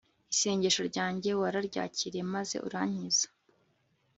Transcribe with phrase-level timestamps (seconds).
[0.33, 3.27] isengesho ryanjye wararyakiriye, maze urankiza